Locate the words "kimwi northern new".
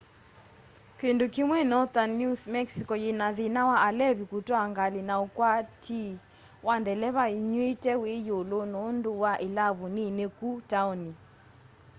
1.33-2.33